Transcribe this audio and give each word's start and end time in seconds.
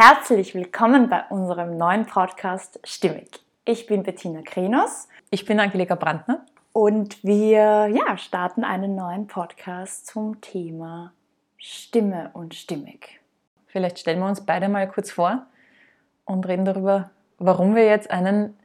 Herzlich 0.00 0.54
willkommen 0.54 1.08
bei 1.08 1.24
unserem 1.28 1.76
neuen 1.76 2.06
Podcast 2.06 2.78
Stimmig. 2.84 3.40
Ich 3.64 3.86
bin 3.86 4.04
Bettina 4.04 4.42
Krenos. 4.42 5.08
Ich 5.30 5.44
bin 5.44 5.58
Angelika 5.58 5.96
Brandner. 5.96 6.46
Und 6.72 7.24
wir 7.24 7.88
ja, 7.88 8.16
starten 8.16 8.62
einen 8.62 8.94
neuen 8.94 9.26
Podcast 9.26 10.06
zum 10.06 10.40
Thema 10.40 11.12
Stimme 11.56 12.30
und 12.34 12.54
Stimmig. 12.54 13.18
Vielleicht 13.66 13.98
stellen 13.98 14.20
wir 14.20 14.28
uns 14.28 14.46
beide 14.46 14.68
mal 14.68 14.88
kurz 14.88 15.10
vor 15.10 15.46
und 16.26 16.46
reden 16.46 16.64
darüber, 16.64 17.10
warum 17.38 17.74
wir 17.74 17.84
jetzt 17.84 18.12
einen 18.12 18.56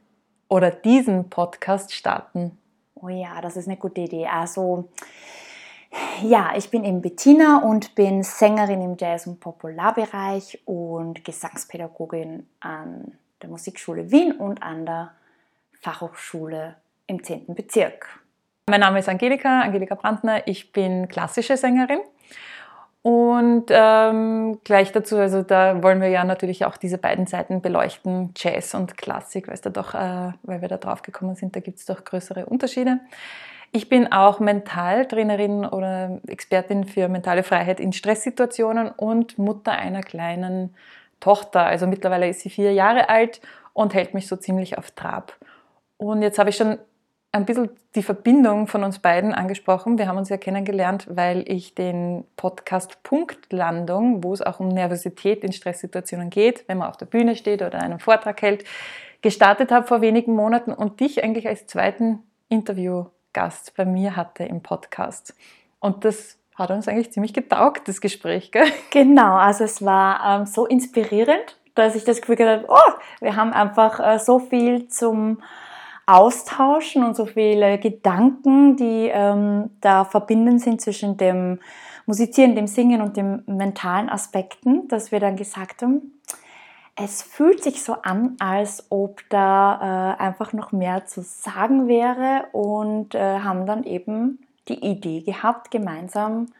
oder 0.46 0.70
diesen 0.70 1.30
Podcast 1.30 1.92
starten. 1.92 2.56
Oh 2.94 3.08
ja, 3.08 3.40
das 3.40 3.56
ist 3.56 3.66
eine 3.66 3.76
gute 3.76 4.02
Idee. 4.02 4.28
Also, 4.28 4.88
ja, 6.22 6.52
ich 6.56 6.70
bin 6.70 6.84
eben 6.84 7.02
Bettina 7.02 7.58
und 7.58 7.94
bin 7.94 8.22
Sängerin 8.22 8.82
im 8.82 8.96
Jazz- 8.98 9.26
und 9.26 9.40
Popularbereich 9.40 10.60
und 10.64 11.24
Gesangspädagogin 11.24 12.46
an 12.60 13.12
der 13.42 13.50
Musikschule 13.50 14.10
Wien 14.10 14.32
und 14.32 14.62
an 14.62 14.86
der 14.86 15.12
Fachhochschule 15.80 16.76
im 17.06 17.22
10. 17.22 17.54
Bezirk. 17.54 18.20
Mein 18.68 18.80
Name 18.80 19.00
ist 19.00 19.08
Angelika, 19.08 19.60
Angelika 19.60 19.94
Brandner. 19.94 20.46
Ich 20.46 20.72
bin 20.72 21.08
klassische 21.08 21.56
Sängerin. 21.56 22.00
Und 23.02 23.66
ähm, 23.68 24.60
gleich 24.64 24.90
dazu, 24.92 25.18
also 25.18 25.42
da 25.42 25.82
wollen 25.82 26.00
wir 26.00 26.08
ja 26.08 26.24
natürlich 26.24 26.64
auch 26.64 26.78
diese 26.78 26.96
beiden 26.96 27.26
Seiten 27.26 27.60
beleuchten, 27.60 28.32
Jazz 28.34 28.72
und 28.72 28.96
Klassik, 28.96 29.46
weil, 29.48 29.58
da 29.58 29.68
doch, 29.68 29.92
äh, 29.92 30.32
weil 30.42 30.62
wir 30.62 30.68
da 30.68 30.78
drauf 30.78 31.02
gekommen 31.02 31.34
sind, 31.34 31.54
da 31.54 31.60
gibt 31.60 31.78
es 31.78 31.84
doch 31.84 32.02
größere 32.02 32.46
Unterschiede. 32.46 33.00
Ich 33.76 33.88
bin 33.88 34.12
auch 34.12 34.38
Mentaltrainerin 34.38 35.66
oder 35.66 36.20
Expertin 36.28 36.84
für 36.84 37.08
mentale 37.08 37.42
Freiheit 37.42 37.80
in 37.80 37.92
Stresssituationen 37.92 38.88
und 38.88 39.36
Mutter 39.36 39.72
einer 39.72 40.02
kleinen 40.02 40.76
Tochter. 41.18 41.66
Also 41.66 41.88
mittlerweile 41.88 42.28
ist 42.28 42.38
sie 42.38 42.50
vier 42.50 42.72
Jahre 42.72 43.08
alt 43.08 43.40
und 43.72 43.92
hält 43.92 44.14
mich 44.14 44.28
so 44.28 44.36
ziemlich 44.36 44.78
auf 44.78 44.92
Trab. 44.92 45.36
Und 45.96 46.22
jetzt 46.22 46.38
habe 46.38 46.50
ich 46.50 46.56
schon 46.56 46.78
ein 47.32 47.46
bisschen 47.46 47.68
die 47.96 48.04
Verbindung 48.04 48.68
von 48.68 48.84
uns 48.84 49.00
beiden 49.00 49.34
angesprochen. 49.34 49.98
Wir 49.98 50.06
haben 50.06 50.18
uns 50.18 50.28
ja 50.28 50.36
kennengelernt, 50.36 51.08
weil 51.10 51.42
ich 51.48 51.74
den 51.74 52.22
Podcast 52.36 53.02
Punktlandung, 53.02 54.22
wo 54.22 54.32
es 54.32 54.40
auch 54.40 54.60
um 54.60 54.68
Nervosität 54.68 55.42
in 55.42 55.52
Stresssituationen 55.52 56.30
geht, 56.30 56.62
wenn 56.68 56.78
man 56.78 56.90
auf 56.90 56.96
der 56.96 57.06
Bühne 57.06 57.34
steht 57.34 57.60
oder 57.60 57.82
einen 57.82 57.98
Vortrag 57.98 58.40
hält, 58.40 58.62
gestartet 59.20 59.72
habe 59.72 59.84
vor 59.84 60.00
wenigen 60.00 60.32
Monaten 60.32 60.72
und 60.72 61.00
dich 61.00 61.24
eigentlich 61.24 61.48
als 61.48 61.66
zweiten 61.66 62.20
Interviewgast 63.34 63.74
bei 63.76 63.84
mir 63.84 64.16
hatte 64.16 64.44
im 64.44 64.62
Podcast. 64.62 65.34
Und 65.80 66.04
das 66.04 66.38
hat 66.54 66.70
uns 66.70 66.88
eigentlich 66.88 67.12
ziemlich 67.12 67.34
getaugt, 67.34 67.88
das 67.88 68.00
Gespräch, 68.00 68.52
gell? 68.52 68.66
Genau, 68.90 69.34
also 69.34 69.64
es 69.64 69.84
war 69.84 70.40
ähm, 70.40 70.46
so 70.46 70.66
inspirierend, 70.66 71.58
dass 71.74 71.96
ich 71.96 72.04
das 72.04 72.20
Gefühl 72.20 72.38
hatte, 72.38 72.64
oh, 72.68 72.92
wir 73.20 73.34
haben 73.34 73.52
einfach 73.52 73.98
äh, 74.00 74.18
so 74.18 74.38
viel 74.38 74.88
zum 74.88 75.42
austauschen 76.06 77.02
und 77.02 77.16
so 77.16 77.26
viele 77.26 77.78
Gedanken, 77.78 78.76
die 78.76 79.10
ähm, 79.12 79.70
da 79.80 80.04
verbinden 80.04 80.58
sind 80.58 80.80
zwischen 80.80 81.16
dem 81.16 81.60
Musizieren, 82.06 82.54
dem 82.54 82.66
Singen 82.66 83.00
und 83.00 83.16
den 83.16 83.42
mentalen 83.46 84.10
Aspekten, 84.10 84.86
dass 84.88 85.10
wir 85.10 85.20
dann 85.20 85.36
gesagt 85.36 85.82
haben, 85.82 86.20
es 86.96 87.22
fühlt 87.22 87.62
sich 87.62 87.82
so 87.82 87.94
an, 88.02 88.36
als 88.38 88.86
ob 88.90 89.22
da 89.28 90.16
äh, 90.18 90.22
einfach 90.22 90.52
noch 90.52 90.72
mehr 90.72 91.06
zu 91.06 91.22
sagen 91.22 91.88
wäre 91.88 92.46
und 92.52 93.14
äh, 93.14 93.40
haben 93.40 93.66
dann 93.66 93.84
eben 93.84 94.46
die 94.68 94.84
Idee 94.84 95.22
gehabt, 95.22 95.70
gemeinsam 95.70 96.52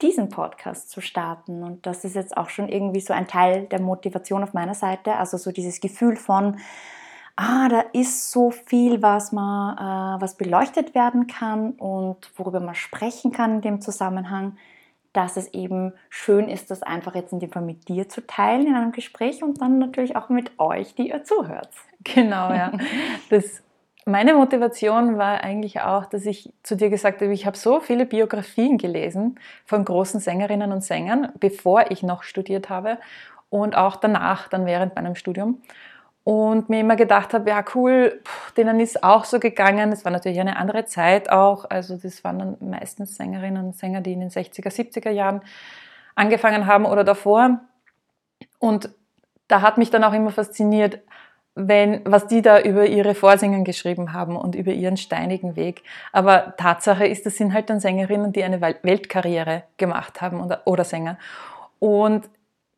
diesen 0.00 0.28
Podcast 0.28 0.90
zu 0.90 1.00
starten. 1.00 1.62
Und 1.62 1.86
das 1.86 2.04
ist 2.04 2.16
jetzt 2.16 2.36
auch 2.36 2.48
schon 2.48 2.68
irgendwie 2.68 3.00
so 3.00 3.12
ein 3.12 3.28
Teil 3.28 3.66
der 3.66 3.80
Motivation 3.80 4.42
auf 4.42 4.54
meiner 4.54 4.74
Seite, 4.74 5.16
also 5.16 5.36
so 5.36 5.52
dieses 5.52 5.80
Gefühl 5.80 6.16
von, 6.16 6.58
ah, 7.36 7.68
da 7.68 7.80
ist 7.92 8.30
so 8.30 8.50
viel, 8.50 9.02
was, 9.02 9.32
man, 9.32 9.76
äh, 9.76 10.20
was 10.20 10.36
beleuchtet 10.36 10.94
werden 10.94 11.26
kann 11.26 11.72
und 11.72 12.30
worüber 12.36 12.60
man 12.60 12.74
sprechen 12.74 13.32
kann 13.32 13.56
in 13.56 13.60
dem 13.60 13.80
Zusammenhang, 13.80 14.56
dass 15.14 15.36
es 15.36 15.54
eben 15.54 15.94
schön 16.10 16.48
ist, 16.48 16.70
das 16.70 16.82
einfach 16.82 17.14
jetzt 17.14 17.32
in 17.32 17.38
dem 17.38 17.50
Fall 17.50 17.62
mit 17.62 17.88
dir 17.88 18.08
zu 18.08 18.26
teilen 18.26 18.66
in 18.66 18.74
einem 18.74 18.92
Gespräch 18.92 19.42
und 19.42 19.62
dann 19.62 19.78
natürlich 19.78 20.16
auch 20.16 20.28
mit 20.28 20.58
euch, 20.58 20.94
die 20.94 21.08
ihr 21.08 21.24
zuhört. 21.24 21.70
Genau, 22.02 22.52
ja. 22.52 22.72
Das, 23.30 23.62
meine 24.04 24.34
Motivation 24.34 25.16
war 25.16 25.42
eigentlich 25.42 25.80
auch, 25.80 26.04
dass 26.04 26.26
ich 26.26 26.52
zu 26.62 26.76
dir 26.76 26.90
gesagt 26.90 27.22
habe, 27.22 27.32
ich 27.32 27.46
habe 27.46 27.56
so 27.56 27.80
viele 27.80 28.04
Biografien 28.04 28.76
gelesen 28.76 29.38
von 29.64 29.84
großen 29.84 30.20
Sängerinnen 30.20 30.72
und 30.72 30.82
Sängern, 30.82 31.32
bevor 31.38 31.90
ich 31.90 32.02
noch 32.02 32.24
studiert 32.24 32.68
habe 32.68 32.98
und 33.48 33.76
auch 33.76 33.96
danach, 33.96 34.48
dann 34.48 34.66
während 34.66 34.96
meinem 34.96 35.14
Studium 35.14 35.62
und 36.24 36.70
mir 36.70 36.80
immer 36.80 36.96
gedacht 36.96 37.34
habe, 37.34 37.50
ja 37.50 37.62
cool, 37.74 38.22
denen 38.56 38.80
ist 38.80 39.04
auch 39.04 39.26
so 39.26 39.38
gegangen. 39.38 39.92
Es 39.92 40.06
war 40.06 40.12
natürlich 40.12 40.40
eine 40.40 40.56
andere 40.56 40.86
Zeit 40.86 41.30
auch. 41.30 41.66
Also 41.68 41.96
das 41.98 42.24
waren 42.24 42.38
dann 42.38 42.56
meistens 42.60 43.16
Sängerinnen 43.16 43.62
und 43.62 43.76
Sänger, 43.76 44.00
die 44.00 44.14
in 44.14 44.20
den 44.20 44.30
60er, 44.30 44.70
70er 44.70 45.10
Jahren 45.10 45.42
angefangen 46.14 46.66
haben 46.66 46.86
oder 46.86 47.04
davor. 47.04 47.60
Und 48.58 48.88
da 49.48 49.60
hat 49.60 49.76
mich 49.76 49.90
dann 49.90 50.02
auch 50.02 50.14
immer 50.14 50.30
fasziniert, 50.30 51.00
wenn, 51.54 52.00
was 52.04 52.26
die 52.26 52.40
da 52.40 52.58
über 52.58 52.86
ihre 52.86 53.14
Vorsänger 53.14 53.62
geschrieben 53.62 54.14
haben 54.14 54.34
und 54.36 54.54
über 54.54 54.72
ihren 54.72 54.96
steinigen 54.96 55.56
Weg. 55.56 55.82
Aber 56.10 56.56
Tatsache 56.56 57.06
ist, 57.06 57.26
das 57.26 57.36
sind 57.36 57.52
halt 57.52 57.68
dann 57.68 57.80
Sängerinnen, 57.80 58.32
die 58.32 58.42
eine 58.42 58.62
Weltkarriere 58.62 59.64
gemacht 59.76 60.22
haben 60.22 60.40
oder, 60.40 60.62
oder 60.64 60.84
Sänger. 60.84 61.18
Und 61.78 62.28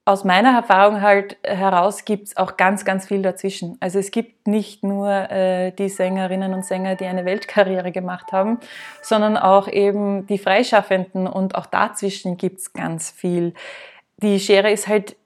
aus 0.07 0.23
meiner 0.23 0.55
Erfahrung 0.55 1.03
halt 1.03 1.37
heraus 1.43 2.05
gibt 2.05 2.29
es 2.29 2.37
auch 2.37 2.57
ganz, 2.57 2.85
ganz 2.85 3.07
viel 3.09 3.23
dazwischen. 3.23 3.77
Also 3.81 3.99
es 3.99 4.13
gibt 4.13 4.47
nicht 4.47 4.85
nur 4.85 5.11
äh, 5.11 5.73
die 5.73 5.89
Sängerinnen 5.89 6.55
und 6.55 6.65
Sänger, 6.65 6.95
die 6.95 7.07
eine 7.07 7.25
Weltkarriere 7.25 7.91
gemacht 7.91 8.31
haben, 8.31 8.61
sondern 9.03 9.37
auch 9.37 9.67
eben 9.67 10.25
die 10.29 10.39
Freischaffenden 10.39 11.27
und 11.27 11.57
auch 11.57 11.67
dazwischen 11.67 12.37
gibt 12.37 12.61
es 12.61 12.73
ganz 12.73 13.11
viel. 13.11 13.53
Die 14.19 14.39
Schere 14.39 14.71
ist 14.71 14.87
halt 14.87 15.17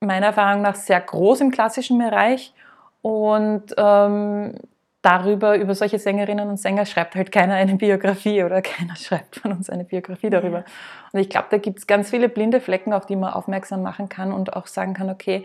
meiner 0.00 0.28
Erfahrung 0.28 0.62
nach 0.62 0.76
sehr 0.76 1.00
groß 1.00 1.42
im 1.42 1.50
klassischen 1.50 1.98
Bereich 1.98 2.54
und 3.02 3.74
ähm, 3.76 4.54
darüber, 5.02 5.56
über 5.56 5.74
solche 5.74 5.98
Sängerinnen 5.98 6.48
und 6.48 6.56
Sänger 6.56 6.86
schreibt 6.86 7.16
halt 7.16 7.32
keiner 7.32 7.54
eine 7.54 7.74
Biografie 7.74 8.42
oder 8.44 8.62
keiner 8.62 8.96
schreibt 8.96 9.36
von 9.36 9.52
uns 9.52 9.68
eine 9.68 9.84
Biografie 9.84 10.30
darüber. 10.30 10.58
Ja. 10.58 10.64
Und 11.12 11.20
ich 11.20 11.28
glaube, 11.28 11.48
da 11.50 11.58
gibt 11.58 11.80
es 11.80 11.86
ganz 11.86 12.10
viele 12.10 12.28
blinde 12.28 12.60
Flecken, 12.60 12.92
auf 12.92 13.06
die 13.06 13.16
man 13.16 13.32
aufmerksam 13.32 13.82
machen 13.82 14.08
kann 14.08 14.32
und 14.32 14.54
auch 14.54 14.66
sagen 14.66 14.94
kann, 14.94 15.10
okay, 15.10 15.44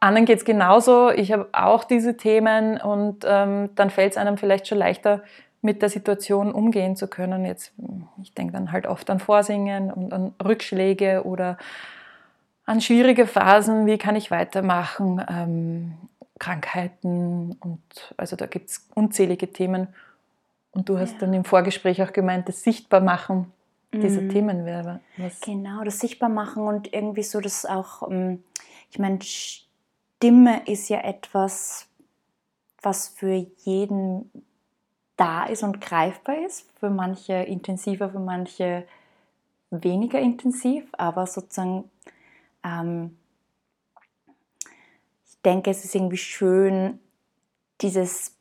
anderen 0.00 0.26
geht 0.26 0.38
es 0.38 0.44
genauso, 0.44 1.10
ich 1.10 1.32
habe 1.32 1.48
auch 1.52 1.82
diese 1.82 2.16
Themen 2.16 2.80
und 2.80 3.24
ähm, 3.26 3.70
dann 3.74 3.90
fällt 3.90 4.12
es 4.12 4.16
einem 4.16 4.38
vielleicht 4.38 4.68
schon 4.68 4.78
leichter, 4.78 5.22
mit 5.60 5.82
der 5.82 5.88
Situation 5.88 6.52
umgehen 6.52 6.94
zu 6.94 7.08
können. 7.08 7.44
Jetzt, 7.44 7.72
ich 8.22 8.32
denke 8.32 8.52
dann 8.52 8.70
halt 8.70 8.86
oft 8.86 9.10
an 9.10 9.18
Vorsingen 9.18 9.90
und 9.90 10.12
an 10.12 10.32
Rückschläge 10.44 11.24
oder 11.24 11.58
an 12.64 12.80
schwierige 12.80 13.26
Phasen, 13.26 13.86
wie 13.86 13.98
kann 13.98 14.14
ich 14.14 14.30
weitermachen. 14.30 15.24
Ähm, 15.28 15.94
Krankheiten 16.38 17.56
und 17.60 18.14
also 18.16 18.36
da 18.36 18.46
gibt 18.46 18.70
es 18.70 18.88
unzählige 18.94 19.52
Themen. 19.52 19.88
Und 20.70 20.88
du 20.88 20.98
hast 20.98 21.14
ja. 21.14 21.18
dann 21.20 21.34
im 21.34 21.44
Vorgespräch 21.44 22.02
auch 22.02 22.12
gemeint, 22.12 22.48
das 22.48 22.62
Sichtbarmachen 22.62 23.52
dieser 23.92 24.20
mhm. 24.20 24.28
Themen 24.30 24.66
wäre. 24.66 25.00
Was 25.16 25.40
genau, 25.40 25.82
das 25.82 25.98
Sichtbarmachen 25.98 26.62
und 26.62 26.92
irgendwie 26.92 27.22
so 27.22 27.40
das 27.40 27.64
auch, 27.64 28.08
ähm, 28.10 28.44
ich 28.90 28.98
meine, 28.98 29.18
Stimme 29.22 30.62
ist 30.66 30.88
ja 30.88 31.00
etwas, 31.00 31.86
was 32.82 33.08
für 33.08 33.46
jeden 33.64 34.30
da 35.16 35.44
ist 35.46 35.62
und 35.62 35.80
greifbar 35.80 36.44
ist, 36.46 36.70
für 36.78 36.90
manche 36.90 37.34
intensiver, 37.34 38.10
für 38.10 38.20
manche 38.20 38.86
weniger 39.70 40.20
intensiv, 40.20 40.84
aber 40.92 41.26
sozusagen 41.26 41.90
ähm, 42.64 43.16
denke, 45.48 45.70
es 45.70 45.84
ist 45.84 45.94
irgendwie 45.94 46.18
schön, 46.18 46.98
dieses 47.80 48.36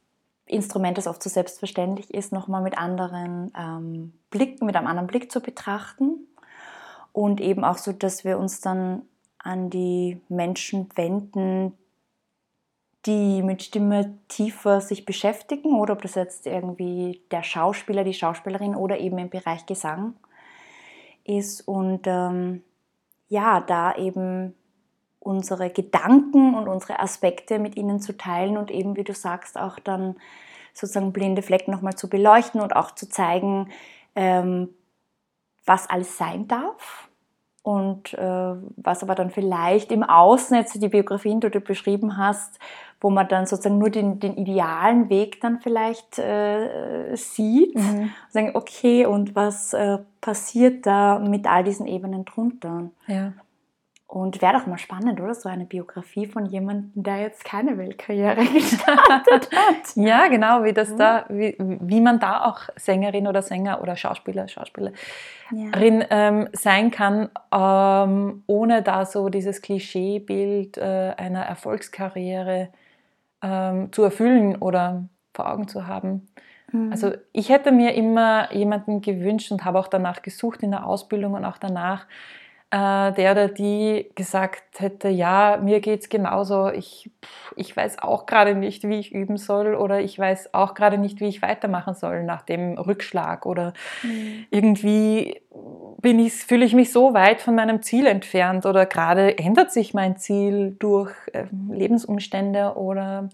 Instrument, 0.46 0.98
das 0.98 1.08
oft 1.08 1.24
so 1.24 1.30
selbstverständlich 1.30 2.14
ist, 2.14 2.34
nochmal 2.34 2.62
mit 2.62 2.78
anderen 2.78 3.52
ähm, 3.58 4.14
Blicken, 4.30 4.66
mit 4.66 4.76
einem 4.76 4.88
anderen 4.88 5.08
Blick 5.08 5.32
zu 5.32 5.40
betrachten. 5.40 6.28
Und 7.14 7.40
eben 7.40 7.64
auch 7.64 7.78
so, 7.78 7.94
dass 7.94 8.26
wir 8.26 8.38
uns 8.38 8.60
dann 8.60 9.04
an 9.40 9.70
die 9.70 10.20
Menschen 10.28 10.90
wenden, 10.96 11.74
die 13.06 13.42
mit 13.42 13.64
Stimme 13.64 14.18
tiefer 14.28 14.82
sich 14.82 15.06
beschäftigen 15.06 15.80
oder 15.80 15.94
ob 15.94 16.02
das 16.02 16.16
jetzt 16.16 16.46
irgendwie 16.46 17.22
der 17.32 17.44
Schauspieler, 17.44 18.04
die 18.04 18.14
Schauspielerin 18.14 18.76
oder 18.76 19.00
eben 19.00 19.18
im 19.18 19.30
Bereich 19.30 19.66
Gesang 19.66 20.16
ist 21.24 21.62
und 21.68 22.02
ähm, 22.06 22.64
ja, 23.30 23.62
da 23.62 23.96
eben 23.96 24.54
unsere 25.20 25.70
Gedanken 25.70 26.56
und 26.56 26.68
unsere 26.68 27.00
Aspekte 27.00 27.60
mit 27.60 27.76
ihnen 27.76 28.00
zu 28.00 28.16
teilen 28.16 28.58
und 28.58 28.72
eben, 28.72 28.96
wie 28.96 29.04
du 29.04 29.14
sagst, 29.14 29.58
auch 29.58 29.80
dann 29.80 30.16
sozusagen 30.74 31.12
blinde 31.12 31.42
Flecken 31.42 31.72
nochmal 31.72 31.96
zu 31.96 32.10
beleuchten 32.10 32.62
und 32.62 32.76
auch 32.76 32.92
zu 32.92 33.10
zeigen, 33.10 33.70
ähm, 34.16 34.70
was 35.66 35.90
alles 35.90 36.18
sein 36.18 36.48
darf 36.48 37.10
und 37.68 38.14
äh, 38.14 38.54
was 38.78 39.04
aber 39.04 39.14
dann 39.14 39.30
vielleicht 39.30 39.92
im 39.92 40.04
Außen, 40.04 40.56
jetzt 40.56 40.82
die 40.82 40.88
Biografien, 40.88 41.42
die 41.42 41.50
du 41.50 41.60
beschrieben 41.60 42.16
hast, 42.18 42.60
wo 43.02 43.10
man 43.10 43.28
dann 43.28 43.46
sozusagen 43.46 43.78
nur 43.78 43.90
den, 43.90 44.20
den 44.20 44.38
idealen 44.38 45.10
Weg 45.10 45.42
dann 45.42 45.60
vielleicht 45.60 46.18
äh, 46.18 47.14
sieht. 47.16 47.76
Mhm. 47.76 48.04
Und 48.04 48.12
sagen, 48.30 48.52
okay, 48.54 49.06
und 49.06 49.36
was 49.36 49.74
äh, 49.74 49.98
passiert 50.22 50.86
da 50.86 51.20
mit 51.20 51.46
all 51.46 51.66
diesen 51.66 51.88
Ebenen 51.88 52.24
drunter? 52.24 52.90
Ja. 53.08 53.34
Und 54.10 54.42
wäre 54.42 54.54
doch 54.54 54.68
mal 54.68 54.78
spannend, 54.78 55.20
oder? 55.20 55.34
So 55.34 55.50
eine 55.50 55.66
Biografie 55.66 56.28
von 56.28 56.46
jemandem, 56.46 57.04
der 57.04 57.18
jetzt 57.18 57.44
keine 57.44 57.78
Weltkarriere 57.78 58.46
gestartet 58.54 59.50
hat. 59.54 59.96
ja, 59.96 60.28
genau, 60.30 60.64
wie 60.64 60.72
das 60.72 60.96
da, 60.96 61.26
wie, 61.28 61.58
wie 61.60 62.00
man 62.00 62.18
da 62.22 62.46
auch 62.46 62.62
Sängerin 62.78 63.28
oder 63.28 63.42
Sänger 63.42 63.82
oder 63.82 63.98
Schauspieler, 63.98 64.48
Schauspielerin 64.48 64.94
ja. 65.52 66.08
ähm, 66.10 66.48
sein 66.54 66.90
kann, 66.90 67.30
ähm, 67.52 68.44
ohne 68.48 68.82
da 68.82 69.06
so 69.06 69.28
dieses 69.28 69.62
Klischeebild 69.62 70.78
äh, 70.78 71.14
einer 71.18 71.42
Erfolgskarriere 71.42 72.70
ähm, 73.42 73.92
zu 73.92 74.04
erfüllen 74.04 74.56
oder 74.56 75.10
vor 75.34 75.52
Augen 75.52 75.68
zu 75.68 75.86
haben. 75.86 76.30
Mhm. 76.72 76.92
Also 76.92 77.12
ich 77.34 77.50
hätte 77.50 77.74
mir 77.74 77.94
immer 77.94 78.54
jemanden 78.54 79.02
gewünscht 79.02 79.52
und 79.52 79.66
habe 79.66 79.80
auch 79.80 79.88
danach 79.88 80.22
gesucht 80.22 80.64
in 80.64 80.72
der 80.72 80.86
Ausbildung 80.86 81.34
und 81.34 81.44
auch 81.46 81.58
danach, 81.58 82.08
äh, 82.70 83.14
der 83.14 83.32
oder 83.32 83.48
die 83.48 84.12
gesagt 84.16 84.80
hätte, 84.80 85.08
ja, 85.08 85.58
mir 85.64 85.80
geht 85.80 86.02
es 86.02 86.10
genauso, 86.10 86.70
ich, 86.70 87.10
ich 87.56 87.76
weiß 87.76 88.00
auch 88.00 88.26
gerade 88.26 88.56
nicht, 88.56 88.84
wie 88.88 89.00
ich 89.00 89.14
üben 89.14 89.38
soll 89.38 89.74
oder 89.74 90.02
ich 90.02 90.20
weiß 90.20 90.54
auch 90.54 90.74
gerade 90.74 90.98
nicht, 90.98 91.22
wie 91.22 91.28
ich 91.28 91.42
weitermachen 91.42 91.94
soll 91.94 92.24
nach 92.24 92.42
dem 92.42 92.78
Rückschlag 92.78 93.46
oder 93.46 93.74
mhm. 94.04 94.46
irgendwie 94.52 95.42
bin 96.02 96.20
ich, 96.20 96.34
fühle 96.34 96.66
ich 96.66 96.74
mich 96.74 96.92
so 96.92 97.14
weit 97.14 97.40
von 97.42 97.56
meinem 97.56 97.82
Ziel 97.82 98.06
entfernt 98.06 98.66
oder 98.66 98.86
gerade 98.86 99.38
ändert 99.38 99.72
sich 99.72 99.94
mein 99.94 100.18
Ziel 100.18 100.76
durch 100.78 101.14
äh, 101.32 101.46
Lebensumstände 101.70 102.76
oder 102.76 103.30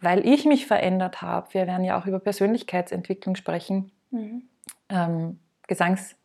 weil 0.00 0.26
ich 0.26 0.46
mich 0.46 0.66
verändert 0.66 1.22
habe. 1.22 1.54
Wir 1.54 1.66
werden 1.68 1.84
ja 1.84 1.98
auch 1.98 2.06
über 2.06 2.18
Persönlichkeitsentwicklung 2.18 3.36
sprechen. 3.36 3.92
Mhm. 4.10 4.42
Ähm, 4.88 5.38
Gesangs 5.66 6.17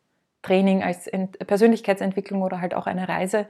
Training 0.44 0.84
als 0.84 1.10
Persönlichkeitsentwicklung 1.48 2.44
oder 2.44 2.62
halt 2.62 2.75
auch 2.75 2.86
eine 2.86 3.10
Reise, 3.10 3.48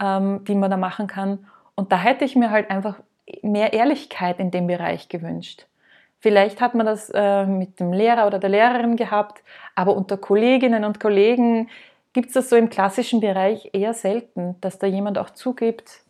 ähm, 0.00 0.44
die 0.44 0.54
man 0.54 0.70
da 0.70 0.76
machen 0.76 1.06
kann. 1.06 1.46
Und 1.74 1.92
da 1.92 1.98
hätte 1.98 2.24
ich 2.24 2.34
mir 2.34 2.50
halt 2.50 2.70
einfach 2.70 2.96
mehr 3.42 3.72
Ehrlichkeit 3.72 4.40
in 4.40 4.50
dem 4.50 4.66
Bereich 4.66 5.08
gewünscht. 5.08 5.66
Vielleicht 6.18 6.60
hat 6.60 6.74
man 6.74 6.86
das 6.86 7.10
äh, 7.14 7.46
mit 7.46 7.80
dem 7.80 7.92
Lehrer 7.92 8.26
oder 8.26 8.38
der 8.38 8.50
Lehrerin 8.50 8.96
gehabt, 8.96 9.42
aber 9.74 9.96
unter 9.96 10.16
Kolleginnen 10.16 10.84
und 10.84 11.00
Kollegen 11.00 11.68
gibt 12.12 12.28
es 12.28 12.34
das 12.34 12.48
so 12.48 12.56
im 12.56 12.70
klassischen 12.70 13.20
Bereich 13.20 13.70
eher 13.72 13.94
selten, 13.94 14.56
dass 14.60 14.78
da 14.78 14.86
jemand 14.86 15.18
auch 15.18 15.30
zugibt, 15.30 16.02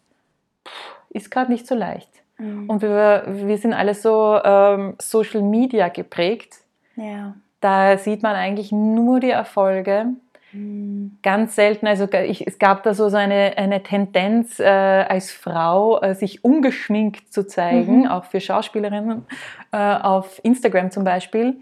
ist 1.10 1.30
gerade 1.30 1.50
nicht 1.50 1.66
so 1.66 1.74
leicht. 1.74 2.10
Mhm. 2.38 2.68
Und 2.68 2.82
wir, 2.82 3.24
wir 3.26 3.58
sind 3.58 3.72
alle 3.72 3.94
so 3.94 4.38
ähm, 4.42 4.96
Social 4.98 5.42
Media 5.42 5.88
geprägt. 5.88 6.58
Ja. 6.96 7.34
Da 7.62 7.96
sieht 7.96 8.22
man 8.22 8.34
eigentlich 8.34 8.72
nur 8.72 9.20
die 9.20 9.30
Erfolge. 9.30 10.08
Mhm. 10.52 11.18
Ganz 11.22 11.54
selten, 11.54 11.86
also 11.86 12.06
ich, 12.12 12.46
es 12.46 12.58
gab 12.58 12.82
da 12.82 12.92
so, 12.92 13.08
so 13.08 13.16
eine, 13.16 13.56
eine 13.56 13.82
Tendenz 13.82 14.60
äh, 14.60 14.64
als 14.64 15.30
Frau, 15.30 16.00
äh, 16.02 16.14
sich 16.14 16.44
ungeschminkt 16.44 17.32
zu 17.32 17.46
zeigen, 17.46 18.00
mhm. 18.00 18.06
auch 18.08 18.24
für 18.24 18.40
Schauspielerinnen, 18.40 19.24
äh, 19.70 19.76
auf 19.76 20.40
Instagram 20.42 20.90
zum 20.90 21.04
Beispiel. 21.04 21.60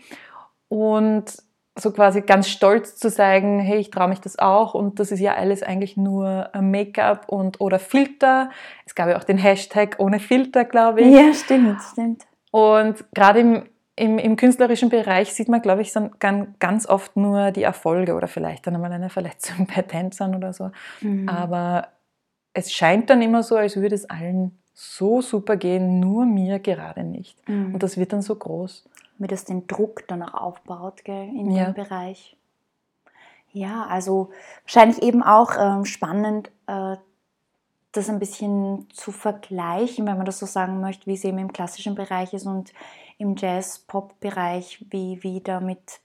Und 0.68 1.36
so 1.78 1.92
quasi 1.92 2.22
ganz 2.22 2.48
stolz 2.48 2.96
zu 2.96 3.10
sagen, 3.10 3.60
hey, 3.60 3.78
ich 3.78 3.90
traue 3.90 4.08
mich 4.08 4.20
das 4.20 4.38
auch 4.38 4.74
und 4.74 4.98
das 4.98 5.12
ist 5.12 5.20
ja 5.20 5.34
alles 5.34 5.62
eigentlich 5.62 5.96
nur 5.96 6.50
äh, 6.54 6.62
Make-up 6.62 7.28
und 7.28 7.60
oder 7.60 7.78
Filter. 7.78 8.50
Es 8.86 8.94
gab 8.94 9.08
ja 9.08 9.18
auch 9.18 9.24
den 9.24 9.38
Hashtag 9.38 9.96
ohne 9.98 10.18
Filter, 10.18 10.64
glaube 10.64 11.02
ich. 11.02 11.14
Ja, 11.14 11.32
stimmt, 11.34 11.80
stimmt. 11.92 12.26
Und 12.50 13.04
gerade 13.14 13.40
im 13.40 13.62
im, 13.96 14.18
im 14.18 14.36
künstlerischen 14.36 14.88
Bereich 14.88 15.34
sieht 15.34 15.48
man, 15.48 15.62
glaube 15.62 15.82
ich, 15.82 15.92
so 15.92 16.10
ganz 16.18 16.86
oft 16.86 17.16
nur 17.16 17.50
die 17.50 17.62
Erfolge 17.62 18.14
oder 18.14 18.28
vielleicht 18.28 18.66
dann 18.66 18.74
einmal 18.74 18.92
eine 18.92 19.10
Verletzung 19.10 19.66
bei 19.74 19.82
Tänzern 19.82 20.34
oder 20.34 20.52
so. 20.52 20.70
Mhm. 21.00 21.28
Aber 21.28 21.88
es 22.52 22.72
scheint 22.72 23.10
dann 23.10 23.22
immer 23.22 23.42
so, 23.42 23.56
als 23.56 23.76
würde 23.76 23.94
es 23.94 24.08
allen 24.08 24.58
so 24.72 25.20
super 25.20 25.56
gehen, 25.56 26.00
nur 26.00 26.24
mir 26.24 26.58
gerade 26.58 27.04
nicht. 27.04 27.46
Mhm. 27.48 27.74
Und 27.74 27.82
das 27.82 27.96
wird 27.96 28.12
dann 28.12 28.22
so 28.22 28.34
groß. 28.34 28.88
Wie 29.18 29.26
das 29.26 29.44
den 29.44 29.66
Druck 29.66 30.08
dann 30.08 30.22
auch 30.22 30.34
aufbaut 30.34 31.04
gell, 31.04 31.28
in 31.28 31.50
ja. 31.50 31.66
dem 31.66 31.74
Bereich. 31.74 32.36
Ja, 33.52 33.86
also 33.86 34.30
wahrscheinlich 34.62 35.02
eben 35.02 35.22
auch 35.22 35.52
ähm, 35.58 35.84
spannend, 35.84 36.50
äh, 36.66 36.96
das 37.92 38.08
ein 38.08 38.18
bisschen 38.18 38.88
zu 38.92 39.10
vergleichen, 39.12 40.06
wenn 40.06 40.16
man 40.16 40.26
das 40.26 40.38
so 40.38 40.46
sagen 40.46 40.80
möchte, 40.80 41.06
wie 41.06 41.14
es 41.14 41.24
eben 41.24 41.38
im 41.38 41.52
klassischen 41.52 41.94
Bereich 41.94 42.32
ist 42.32 42.46
und 42.46 42.72
im 43.18 43.34
Jazz-Pop-Bereich, 43.36 44.84
wie, 44.90 45.22
wie 45.22 45.40
da 45.40 45.60
mit 45.60 46.00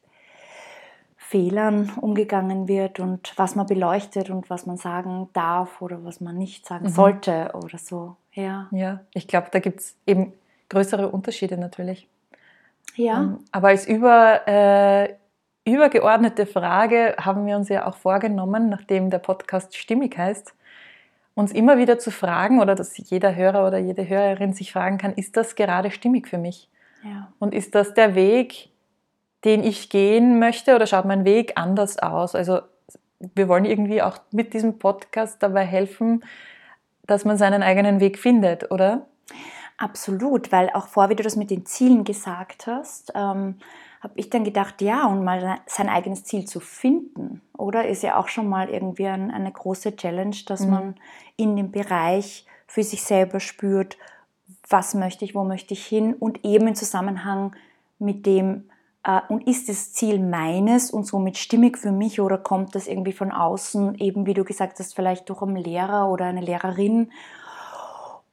Fehlern 1.15 1.91
umgegangen 2.01 2.67
wird 2.67 2.99
und 2.99 3.33
was 3.37 3.55
man 3.55 3.65
beleuchtet 3.65 4.29
und 4.29 4.49
was 4.49 4.65
man 4.65 4.77
sagen 4.77 5.29
darf 5.33 5.81
oder 5.81 6.03
was 6.03 6.21
man 6.21 6.37
nicht 6.37 6.67
sagen 6.67 6.85
mhm. 6.85 6.89
sollte 6.89 7.51
oder 7.53 7.77
so. 7.77 8.15
Ja, 8.33 8.67
ja 8.71 8.99
ich 9.13 9.27
glaube, 9.27 9.47
da 9.51 9.59
gibt 9.59 9.79
es 9.79 9.95
eben 10.05 10.33
größere 10.69 11.09
Unterschiede 11.09 11.57
natürlich. 11.57 12.07
Ja. 12.95 13.19
Um, 13.19 13.23
ähm, 13.23 13.39
aber 13.51 13.69
als 13.69 13.87
über, 13.87 14.47
äh, 14.47 15.15
übergeordnete 15.65 16.45
Frage 16.45 17.15
haben 17.19 17.45
wir 17.45 17.55
uns 17.55 17.69
ja 17.69 17.87
auch 17.87 17.97
vorgenommen, 17.97 18.69
nachdem 18.69 19.09
der 19.09 19.19
Podcast 19.19 19.75
stimmig 19.75 20.17
heißt, 20.17 20.53
uns 21.35 21.51
immer 21.51 21.77
wieder 21.77 21.99
zu 21.99 22.11
fragen 22.11 22.61
oder 22.61 22.75
dass 22.75 22.97
jeder 22.97 23.35
Hörer 23.35 23.67
oder 23.67 23.77
jede 23.77 24.07
Hörerin 24.07 24.53
sich 24.53 24.71
fragen 24.71 24.97
kann, 24.97 25.13
ist 25.13 25.37
das 25.37 25.55
gerade 25.55 25.91
stimmig 25.91 26.27
für 26.27 26.37
mich? 26.37 26.69
Ja. 27.03 27.31
Und 27.39 27.53
ist 27.53 27.75
das 27.75 27.93
der 27.93 28.15
Weg, 28.15 28.69
den 29.43 29.63
ich 29.63 29.89
gehen 29.89 30.39
möchte 30.39 30.75
oder 30.75 30.87
schaut 30.87 31.05
mein 31.05 31.25
Weg 31.25 31.53
anders 31.55 31.99
aus? 31.99 32.33
Also 32.33 32.61
wir 33.19 33.47
wollen 33.47 33.65
irgendwie 33.65 34.01
auch 34.01 34.17
mit 34.31 34.53
diesem 34.53 34.79
Podcast 34.79 35.43
dabei 35.43 35.65
helfen, 35.65 36.23
dass 37.05 37.25
man 37.25 37.37
seinen 37.37 37.61
eigenen 37.61 37.99
Weg 37.99 38.17
findet, 38.17 38.71
oder? 38.71 39.05
Absolut, 39.77 40.51
weil 40.51 40.69
auch 40.73 40.87
vor, 40.87 41.09
wie 41.09 41.15
du 41.15 41.23
das 41.23 41.35
mit 41.35 41.51
den 41.51 41.65
Zielen 41.65 42.05
gesagt 42.05 42.65
hast, 42.65 43.11
ähm, 43.13 43.55
habe 44.05 44.19
ich 44.19 44.29
dann 44.29 44.43
gedacht, 44.43 44.83
ja, 44.83 45.07
und 45.07 45.23
mal 45.23 45.57
sein 45.65 45.89
eigenes 45.89 46.23
Ziel 46.23 46.45
zu 46.45 46.59
finden, 46.59 47.41
oder 47.57 47.87
ist 47.87 48.03
ja 48.03 48.17
auch 48.17 48.27
schon 48.27 48.47
mal 48.47 48.69
irgendwie 48.69 49.07
ein, 49.07 49.31
eine 49.31 49.51
große 49.51 49.95
Challenge, 49.95 50.35
dass 50.45 50.61
mhm. 50.61 50.69
man 50.69 50.95
in 51.37 51.55
dem 51.55 51.71
Bereich 51.71 52.45
für 52.67 52.83
sich 52.83 53.01
selber 53.01 53.39
spürt, 53.39 53.97
was 54.69 54.93
möchte 54.93 55.25
ich, 55.25 55.33
wo 55.33 55.43
möchte 55.43 55.73
ich 55.73 55.85
hin 55.85 56.13
und 56.13 56.45
eben 56.45 56.67
im 56.67 56.75
Zusammenhang 56.75 57.55
mit 57.97 58.27
dem, 58.27 58.69
äh, 59.03 59.21
und 59.27 59.47
ist 59.47 59.69
das 59.69 59.91
Ziel 59.91 60.19
meines 60.19 60.91
und 60.91 61.07
somit 61.07 61.37
stimmig 61.37 61.77
für 61.77 61.91
mich 61.91 62.21
oder 62.21 62.37
kommt 62.37 62.75
das 62.75 62.85
irgendwie 62.85 63.13
von 63.13 63.31
außen, 63.31 63.95
eben 63.95 64.27
wie 64.27 64.35
du 64.35 64.43
gesagt 64.43 64.77
hast, 64.77 64.95
vielleicht 64.95 65.29
durch 65.29 65.41
einen 65.41 65.55
Lehrer 65.55 66.09
oder 66.09 66.25
eine 66.25 66.41
Lehrerin 66.41 67.09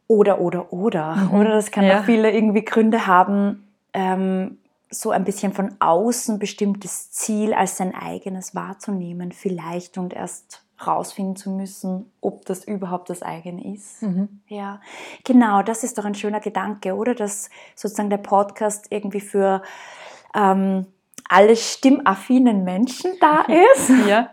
oder, 0.07 0.39
oder, 0.39 0.71
oder. 0.71 1.17
Mhm. 1.17 1.31
Oder 1.33 1.51
das 1.53 1.71
kann 1.71 1.87
ja. 1.87 2.01
auch 2.01 2.05
viele 2.05 2.31
irgendwie 2.31 2.63
Gründe 2.63 3.07
haben, 3.07 3.67
ähm, 3.95 4.59
so 4.93 5.11
ein 5.11 5.25
bisschen 5.25 5.53
von 5.53 5.75
außen 5.81 6.39
bestimmtes 6.39 7.11
Ziel 7.11 7.55
als 7.55 7.77
sein 7.77 7.95
eigenes 7.95 8.55
wahrzunehmen, 8.55 9.33
vielleicht 9.33 9.99
und 9.99 10.13
erst 10.13 10.63
rausfinden 10.87 11.37
zu 11.37 11.51
müssen, 11.51 12.11
ob 12.21 12.45
das 12.45 12.65
überhaupt 12.65 13.09
das 13.09 13.23
eigene 13.23 13.75
ist. 13.75 14.03
Mhm. 14.03 14.41
Ja, 14.49 14.81
genau, 15.25 15.63
das 15.63 15.85
ist 15.85 15.99
doch 15.99 16.05
ein 16.05 16.15
schöner 16.15 16.41
Gedanke, 16.41 16.95
oder? 16.95 17.15
Dass 17.15 17.51
sozusagen 17.75 18.11
der 18.11 18.19
Podcast 18.19 18.87
irgendwie 18.91 19.21
für 19.21 19.63
ähm, 20.35 20.87
alle 21.29 21.57
stimmaffinen 21.57 22.65
Menschen 22.65 23.13
da 23.21 23.43
ist. 23.75 23.91
ja. 24.07 24.31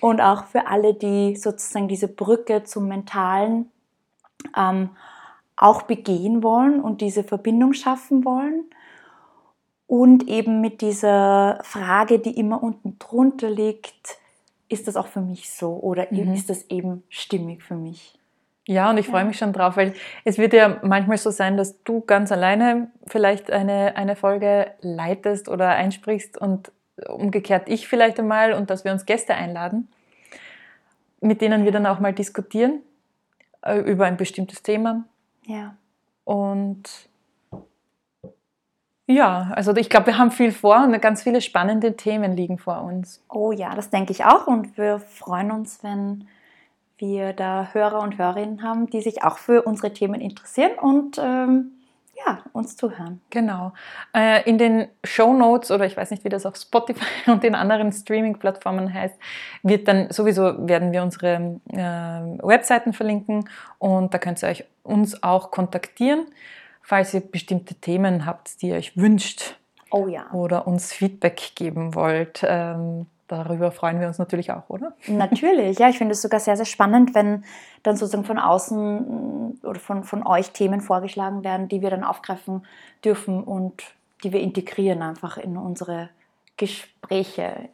Und 0.00 0.20
auch 0.20 0.44
für 0.46 0.66
alle, 0.66 0.94
die 0.94 1.36
sozusagen 1.36 1.88
diese 1.88 2.08
Brücke 2.08 2.64
zum 2.64 2.88
Mentalen 2.88 3.70
ähm, 4.56 4.90
auch 5.56 5.82
begehen 5.82 6.42
wollen 6.42 6.80
und 6.80 7.00
diese 7.00 7.22
Verbindung 7.24 7.72
schaffen 7.72 8.24
wollen. 8.24 8.64
Und 9.90 10.28
eben 10.28 10.60
mit 10.60 10.82
dieser 10.82 11.58
Frage, 11.64 12.20
die 12.20 12.38
immer 12.38 12.62
unten 12.62 12.96
drunter 13.00 13.50
liegt, 13.50 14.18
ist 14.68 14.86
das 14.86 14.94
auch 14.94 15.08
für 15.08 15.20
mich 15.20 15.50
so 15.50 15.72
oder 15.72 16.06
mhm. 16.12 16.32
ist 16.32 16.48
das 16.48 16.70
eben 16.70 17.02
stimmig 17.08 17.64
für 17.64 17.74
mich? 17.74 18.16
Ja, 18.68 18.88
und 18.88 18.98
ich 18.98 19.08
freue 19.08 19.24
mich 19.24 19.36
schon 19.36 19.52
drauf, 19.52 19.76
weil 19.76 19.94
es 20.24 20.38
wird 20.38 20.52
ja 20.52 20.78
manchmal 20.84 21.18
so 21.18 21.32
sein, 21.32 21.56
dass 21.56 21.82
du 21.82 22.02
ganz 22.02 22.30
alleine 22.30 22.92
vielleicht 23.08 23.50
eine, 23.50 23.96
eine 23.96 24.14
Folge 24.14 24.70
leitest 24.80 25.48
oder 25.48 25.70
einsprichst 25.70 26.38
und 26.38 26.70
umgekehrt 27.08 27.68
ich 27.68 27.88
vielleicht 27.88 28.20
einmal 28.20 28.52
und 28.52 28.70
dass 28.70 28.84
wir 28.84 28.92
uns 28.92 29.06
Gäste 29.06 29.34
einladen, 29.34 29.88
mit 31.20 31.40
denen 31.40 31.64
wir 31.64 31.72
dann 31.72 31.86
auch 31.86 31.98
mal 31.98 32.12
diskutieren 32.12 32.80
äh, 33.62 33.80
über 33.80 34.06
ein 34.06 34.16
bestimmtes 34.16 34.62
Thema. 34.62 35.02
Ja. 35.46 35.74
Und 36.22 37.09
Ja, 39.10 39.50
also 39.56 39.74
ich 39.74 39.90
glaube, 39.90 40.06
wir 40.06 40.18
haben 40.18 40.30
viel 40.30 40.52
vor 40.52 40.84
und 40.84 41.02
ganz 41.02 41.24
viele 41.24 41.40
spannende 41.40 41.96
Themen 41.96 42.36
liegen 42.36 42.58
vor 42.58 42.82
uns. 42.82 43.20
Oh 43.28 43.50
ja, 43.50 43.74
das 43.74 43.90
denke 43.90 44.12
ich 44.12 44.24
auch 44.24 44.46
und 44.46 44.78
wir 44.78 45.00
freuen 45.00 45.50
uns, 45.50 45.82
wenn 45.82 46.28
wir 46.96 47.32
da 47.32 47.70
Hörer 47.72 48.02
und 48.02 48.18
Hörerinnen 48.18 48.62
haben, 48.62 48.88
die 48.88 49.00
sich 49.00 49.24
auch 49.24 49.38
für 49.38 49.62
unsere 49.62 49.92
Themen 49.92 50.20
interessieren 50.20 50.78
und 50.80 51.18
ähm, 51.18 51.72
ja, 52.24 52.38
uns 52.52 52.76
zuhören. 52.76 53.20
Genau. 53.30 53.72
Äh, 54.14 54.48
in 54.48 54.58
den 54.58 54.86
Show 55.02 55.32
Notes 55.32 55.72
oder 55.72 55.86
ich 55.86 55.96
weiß 55.96 56.12
nicht, 56.12 56.22
wie 56.22 56.28
das 56.28 56.46
auf 56.46 56.54
Spotify 56.54 57.04
und 57.26 57.42
den 57.42 57.56
anderen 57.56 57.90
Streaming-Plattformen 57.90 58.94
heißt, 58.94 59.18
wird 59.64 59.88
dann 59.88 60.12
sowieso 60.12 60.68
werden 60.68 60.92
wir 60.92 61.02
unsere 61.02 61.58
äh, 61.72 62.46
Webseiten 62.46 62.92
verlinken 62.92 63.48
und 63.78 64.14
da 64.14 64.18
könnt 64.18 64.40
ihr 64.44 64.50
euch 64.50 64.64
uns 64.84 65.20
auch 65.24 65.50
kontaktieren, 65.50 66.26
falls 66.82 67.14
ihr 67.14 67.20
bestimmte 67.20 67.74
Themen 67.74 68.26
habt, 68.26 68.62
die 68.62 68.68
ihr 68.68 68.76
euch 68.76 68.96
wünscht. 68.96 69.56
Oh 69.90 70.06
ja. 70.06 70.30
Oder 70.32 70.66
uns 70.66 70.92
Feedback 70.92 71.52
geben 71.54 71.94
wollt. 71.94 72.44
Ähm, 72.46 73.06
darüber 73.28 73.70
freuen 73.70 74.00
wir 74.00 74.08
uns 74.08 74.18
natürlich 74.18 74.52
auch, 74.52 74.68
oder? 74.68 74.92
Natürlich, 75.06 75.78
ja, 75.78 75.88
ich 75.88 75.98
finde 75.98 76.12
es 76.12 76.22
sogar 76.22 76.40
sehr, 76.40 76.56
sehr 76.56 76.66
spannend, 76.66 77.14
wenn 77.14 77.44
dann 77.82 77.96
sozusagen 77.96 78.24
von 78.24 78.38
außen 78.38 79.58
mm, 79.58 79.60
oder 79.64 79.80
von, 79.80 80.04
von 80.04 80.26
euch 80.26 80.50
Themen 80.50 80.80
vorgeschlagen 80.80 81.44
werden, 81.44 81.68
die 81.68 81.82
wir 81.82 81.90
dann 81.90 82.04
aufgreifen 82.04 82.66
dürfen 83.04 83.42
und 83.42 83.82
die 84.22 84.32
wir 84.32 84.40
integrieren 84.40 85.02
einfach 85.02 85.38
in 85.38 85.56
unsere 85.56 86.10
Gespräche. 86.56 87.68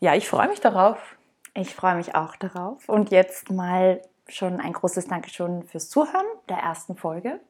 Ja, 0.00 0.14
ich 0.14 0.28
freue 0.28 0.48
mich 0.48 0.60
darauf. 0.60 1.16
Ich 1.54 1.74
freue 1.74 1.96
mich 1.96 2.14
auch 2.14 2.34
darauf. 2.36 2.88
Und 2.88 3.10
jetzt 3.10 3.50
mal 3.50 4.00
schon 4.28 4.60
ein 4.60 4.72
großes 4.72 5.06
Dankeschön 5.06 5.62
fürs 5.64 5.90
Zuhören 5.90 6.26
der 6.48 6.56
ersten 6.56 6.96
Folge. 6.96 7.40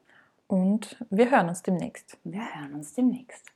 Und 0.52 0.98
wir 1.08 1.30
hören 1.30 1.48
uns 1.48 1.62
demnächst. 1.62 2.18
Wir 2.24 2.42
hören 2.42 2.74
uns 2.74 2.92
demnächst. 2.92 3.46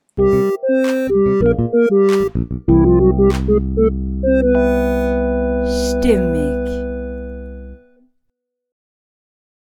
Stimmig. 5.90 6.85